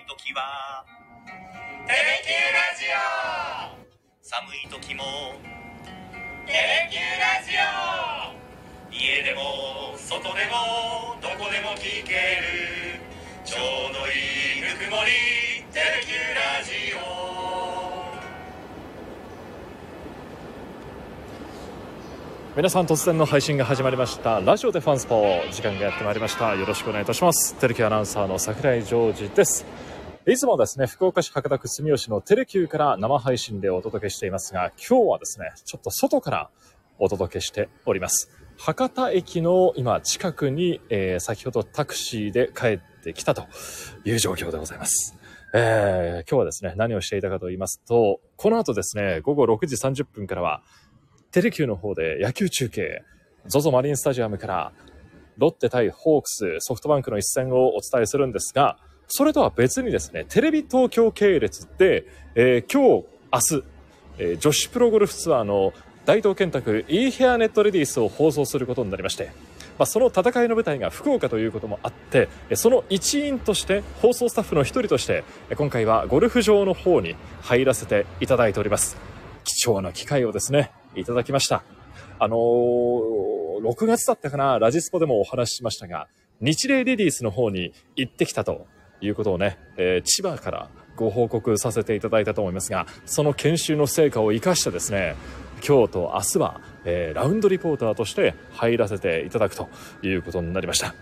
[0.00, 0.84] い時は。
[1.86, 3.76] テレキューラジオ。
[4.22, 5.04] 寒い時も。
[6.46, 8.92] テレキューラジオ。
[8.92, 13.00] 家でも外でもどこでも聞ける。
[13.44, 15.39] ちょうどいいぬくもり
[22.60, 29.64] 皆さん突然の配信が始まりましたラジオでファンスポ時間がやってまいりましたよろしくお願いいたしますテレキューアナウンサーの桜井ジョージです
[30.28, 36.50] いつもですね、福岡市博多区住吉のテレキューから生配信でお届けしていますが、今日はですね、ちょっと外から
[36.98, 38.30] お届けしております。
[38.58, 43.46] 博多駅の今近くに、えー先ほどタクシーで帰ってきたと
[44.04, 45.16] いう状況でございます。
[45.54, 50.62] えー今日はですね、何をしていたかと言いますと、この後ですね、午後6時30分からは、
[51.32, 53.04] テレキューの方で野球中継、
[53.48, 54.72] ZOZO マリンスタジアムから、
[55.38, 63.64] ロッテ対ホークス、ソフトバンクの一戦をお伝えするんですが、それとは別にですね、テレビ東京系列で、えー今日、明日、
[64.18, 65.72] えー女子プロゴルフツアーの
[66.04, 69.30] 大東建託 e ヘアネットレディースを放送することになりまして、
[69.78, 75.22] まあ、その戦いの舞台が福岡ということもあって、その一員として、放送スタッフの一人として、
[75.56, 78.96] 今回はゴルフ場の方に入らせていただいております。
[79.44, 81.62] 貴重な機会をですね、いただきました。
[82.18, 83.20] あのー
[83.60, 86.08] 6月だったかな、ラジスポでもお話ししましたが、
[86.40, 88.66] 日霊レディースの方に行ってきたと
[89.02, 95.16] いうことをね、えー千葉からご報告させていただいたと思いますが、その研修の成果を生かしてですね、
[95.66, 99.68] 今日と明日は、えーラウンドリポーターとして入らせていただくと
[100.02, 100.94] いうことになりました。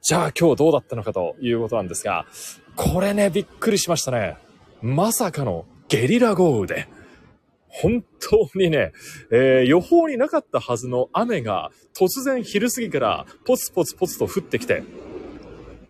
[0.00, 2.26] じゃあ今日どうだったのかということなんですが、
[2.74, 4.36] これね、びっくりしましたね。
[4.80, 6.88] まさかのゲリラ豪雨で、
[7.74, 8.92] 本当にね、
[9.30, 14.82] えー予報になかったはずの雨が突然昼過ぎからポツポツポツと降ってきて、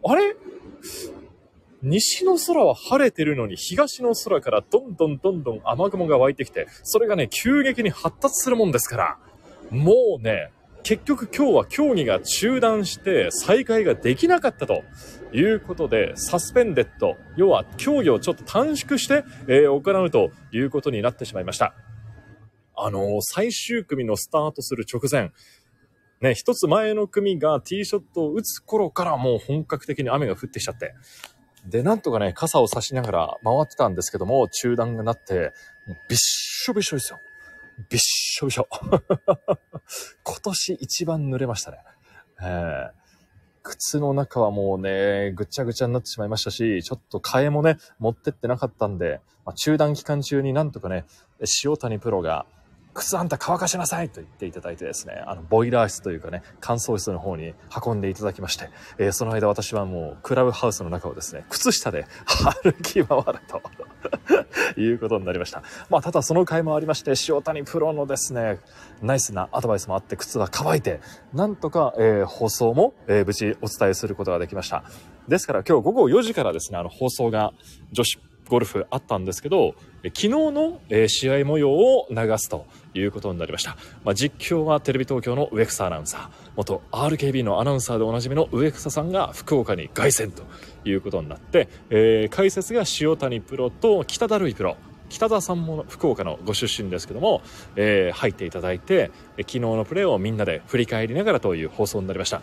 [0.05, 0.37] あれ？
[1.83, 9.19] 西の空は晴れてるのに東の空からどんどんどんどん雨雲が湧いてきて、それがね、急激に発達するもんですから、
[9.71, 10.53] もうね、
[10.85, 14.83] 結局今日は競技が中断して再開ができなかったと
[15.33, 21.75] いうことで、サスペンデッド、要は競技をちょっと短縮して、えー行うということになってしまいました。
[22.77, 25.33] あの最終組のスタートする直前、
[26.21, 30.95] ね、一つ前の組がティーショットを打つ頃からもう本格的に雨が降ってきちゃって、
[31.67, 35.53] で、なんとかね、傘を差しながら回ってたんですけども、中断がなって、
[36.09, 37.19] びっしょびしょですよ。
[37.89, 38.69] びっしょびしょ。
[40.25, 41.79] 今年一番濡れましたね。
[42.41, 43.03] えー
[43.63, 51.05] 靴の中はもうね、ぐちゃぐちゃになってしまいましたし、ちょっと替えもね、持ってってなかったんで、まあ、中断期間中になんとかね、
[51.65, 52.47] 塩谷プロが、
[52.95, 57.55] 靴あんた乾かしなさいと言っていただいてですね、あの、ボイラー室というかね、乾燥室の方に
[57.85, 62.07] 運んでいただきまして、えーその間私はもう、クラブハウスの中をですね、靴下で
[62.63, 63.63] 歩き回ると。
[64.77, 65.63] いうことになりました。
[65.91, 68.59] まあ、ただその回もありまして、塩谷プロのですね、
[69.01, 71.01] ナイスなアドバイスもあって、靴は乾いて、
[71.33, 74.85] なんとか、えー放送も、えー無事お伝えすることができました。
[75.29, 77.53] ですから今日午後4時からですね、あの放送が
[77.93, 78.19] 女子
[78.53, 79.75] ゴルフあったんですけど、
[80.05, 83.79] 昨日の、え試合模様を流すということになりました。
[84.05, 90.43] まあ、実況はテレビ東京の植草アナウンサー、元 RKB のアナウンサーでおなじみの植草さんが福岡に凱旋と
[90.85, 94.77] いうことになって、えー解説が塩谷プロと北田るいプロ、
[95.09, 97.41] 北田さんも福岡のご出身ですけども、
[97.77, 102.43] えー入っていただいて、昨日のプレーをみんなで振り返りながらという放送になりました。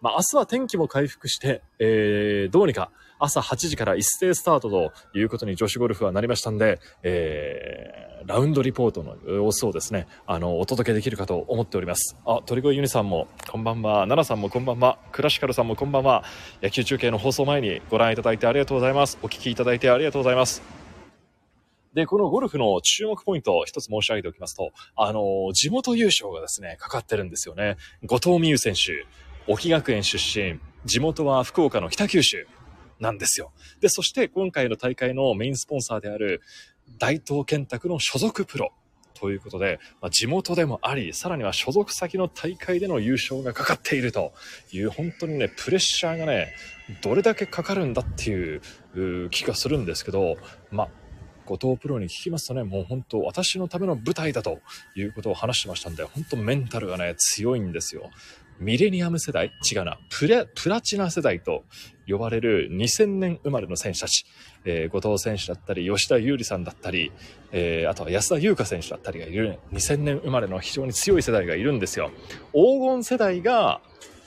[0.00, 12.16] まあ、明日は天気も回復して、えーどうにか朝8時から一斉スタートということに女子ゴルフはなりましたんで、えーラウンドリポートの様子をですね、あの、お届けできるかと思っております。
[12.26, 16.24] あ、鳥越ユニさんもこんばんは、奈々さんもこんばんは、クラシカルさんもこんばんは、
[16.60, 19.18] 野球中継の放送前にご覧いただいてありがとうございます。
[19.22, 20.62] お聞きいただいてありがとうございます。
[21.94, 27.76] で、このゴルフの注目ポイントを一つ申し上げておきますと、あの、地元優勝がですね、かかってるんですよね。
[28.04, 29.06] 後藤美優選手、
[29.48, 32.46] 沖学園出身、地元は福岡の北九州
[33.00, 33.52] なんですよ。
[33.80, 36.42] で、そして今回の大会のメインスポンサーである
[36.98, 38.72] 大東建託の所属プロ。
[39.14, 44.32] ということで、まあ、地元でもあり、さらには所属先の大会での優勝がかかっていると
[44.70, 46.54] いう、本当にね、プレッシャーがね、
[47.02, 48.60] どれだけかかるんだっていう
[49.30, 50.36] 気がするんですけど、
[50.70, 50.88] まあ、
[51.46, 54.60] 後藤プロに聞きますとね、もう本当私のための舞台だと
[54.94, 58.10] いうことを話してましたんで、本当メンタルがね、強いんですよ。
[58.60, 59.52] ミレニアム世代？
[59.70, 59.98] 違うな。
[60.10, 61.64] プ、プラチナ世代と
[62.08, 64.24] 呼ばれる2000年生まれの選手たち。
[64.64, 67.12] えー後藤選手だったり、吉田優里さんだったり、
[67.52, 72.10] えーあとは安田優香選手だったりがいる、2000年生まれの非常に強い世代がいるんですよ。
[72.52, 73.80] 黄金世代が、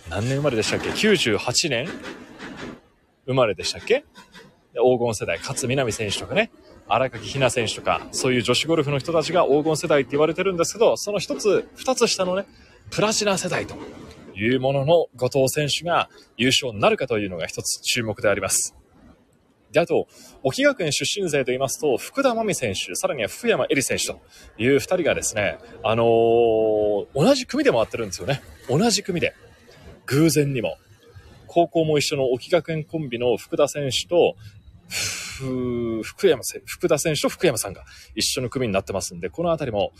[0.09, 1.87] 何年生まれでしたっけ ?98 年
[3.25, 4.05] 生まれでしたっけ？
[4.73, 6.51] 黄金世代、勝みなみ選手とかね、
[6.87, 12.45] 荒垣ひな選手とか、そういう女子ゴルフの人たちが黄金世代って言われてるんですけど、その一つ、二つ下のね、
[12.89, 13.75] プラチナ世代と
[14.35, 18.75] いうものの後藤選手が優勝になるかというのが一つ注目であります。
[19.71, 20.07] で、あと、
[20.43, 24.19] 沖学園出身勢と言いますと、福田真美選手、さらには福山恵里選手と
[24.57, 28.41] いう二人がですね、あのー同じ組で回ってるんですよね。
[28.67, 29.33] 同じ組で。
[30.07, 30.77] 偶然にも。
[31.47, 34.35] 高校も一緒の沖学園コンビの福田選手と、
[36.03, 37.83] 福山せ福田選手と福山さんが
[38.15, 39.91] 一緒の組になってますんで、このあたりも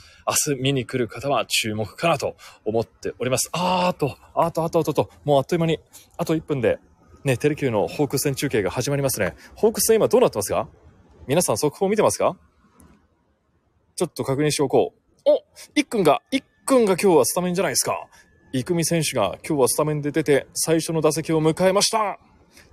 [0.48, 2.36] 明日見に来る方は注目かなと
[2.66, 3.50] 思っております。
[3.54, 5.80] あーあと、あと、あと、あと、と、もうあっという間に、
[6.18, 6.80] あと1分で、
[7.24, 9.36] ね、テレキューのホークス戦中継が始まりますね。
[9.56, 10.68] ホークス戦今どうなってますか
[11.28, 12.36] 皆さん速報見てますか
[13.96, 15.02] ちょっと確認しておこう。
[15.26, 15.44] お
[15.76, 18.08] いっくんが、いっくんが今日はスタメンじゃないですか。
[18.54, 22.20] 郁美選手が今日はスタメンで出て最初の打席を迎えました。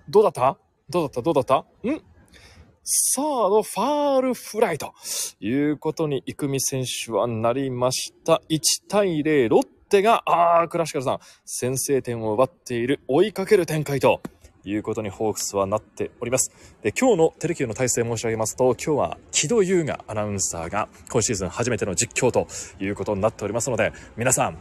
[0.08, 1.64] どうだったどうだったどうだったん
[2.90, 4.94] サードファールフライと
[5.40, 8.40] いうことに郁美選手はなりました。
[8.48, 14.22] 1対0、ロッテが、あー、クラシカルさん、先制点を奪っている追いかける展開と
[14.64, 16.50] いうことにホークスはなっております。
[16.80, 22.46] で、今日のテレキューの体制申し上げますと、今日は木戸優雅アナウンサーが今シーズン初めての実況と
[22.82, 24.56] いうことになっておりますので、皆さん、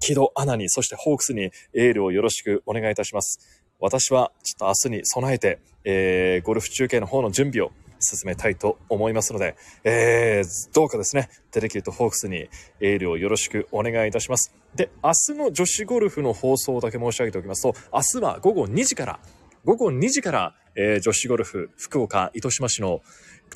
[0.00, 3.64] 木戸アナに、そしてホークスにエールをよろしくお願いいたします。
[3.80, 5.60] 私はちょっと明日に備えて、
[5.90, 12.50] えー、ゴルフ中継の方の準備を進めたいと思いますので、えー、どうかですね、テレキューとホークスに
[12.80, 14.54] エールをよろしくお願いいたします。
[14.74, 19.18] で、明日の女子ゴルフの放送だけ申し上げておきますと、明日は午後2時から、
[19.64, 23.00] 午後2時から、えー女子ゴルフ福岡糸島市の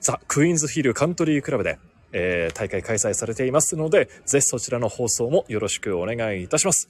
[0.00, 1.78] ザ・クイーンズヒルカントリークラブで、
[2.12, 6.88] えー大会開催されていますので、ぜひそちらの放送もよろしくお願いいたします。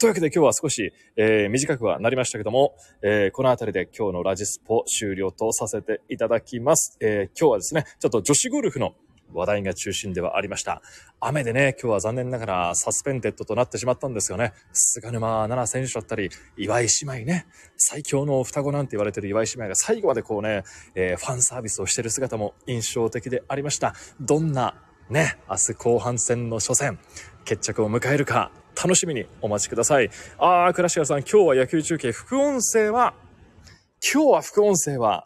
[0.00, 6.96] というわけで今日は少し、えー短くはなりましたけども、えーこの辺りで今日のラジスポ終了とさせていただきます。
[7.00, 8.94] えー今日はですね、ちょっと女子ゴルフの
[9.32, 10.82] 話題が中心ではありました。
[11.18, 14.52] 雨でね、今日は残念ながらサスペンデッドとなってしまったんですよね。
[14.72, 17.46] 菅沼奈々選手だったり、岩井姉妹ね、
[17.76, 20.62] 最強の双子なんて言われてる岩井姉妹が最後までこうね、
[20.94, 23.96] えーファンサービスをしてる姿も印象的でありました。
[24.20, 24.80] どんな
[25.10, 27.00] ね、明日後半戦の初戦、
[27.44, 28.52] 決着を迎えるか、
[28.82, 30.08] 楽しみにお待ちください。
[30.38, 33.14] あー、倉重さん、今日は野球中継、副音声は、
[34.00, 35.24] 今日は副音声は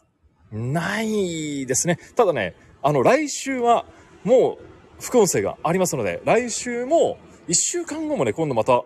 [0.51, 1.99] ないですね。
[2.17, 3.85] ただね、あの、来週は
[4.25, 7.19] もう副音声がありますので、来週も
[7.49, 8.83] 1週間後もね、今度また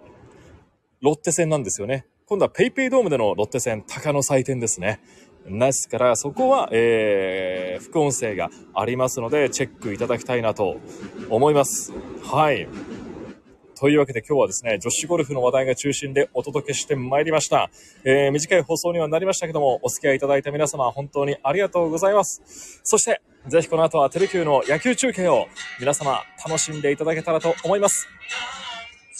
[1.00, 2.06] ロッテ戦なんですよね。
[2.26, 5.00] 今度はペイペイドームでのロッテ戦、鷹の祭典ですね。
[5.48, 10.78] ですから、そこは、えー、副音声がありますので、チェックいただきたいなと
[11.30, 11.92] 思います。
[12.24, 12.66] はい。
[13.78, 17.70] というわけで今日はですね、女子ゴルフの話題が中心でお届けしてまいりました。
[18.04, 22.80] えー、短い放送にはなりましたけども、お付き合いいただいた皆様、本当にありがとうございます。
[22.84, 25.46] そして、ぜひこの後はテレキューの野球中継を
[25.78, 28.08] 皆様楽しんでいただけたらと思います。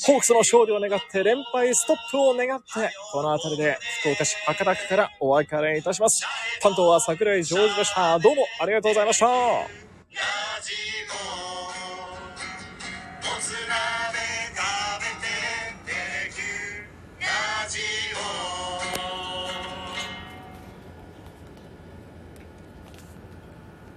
[0.06, 6.24] ホークスの勝利を願って、連敗ストップを願って、この辺りで福岡市博多区からお別れいたします。
[6.62, 8.18] 担当は桜井ジョージでした。
[8.18, 10.45] どうもありがとうございました。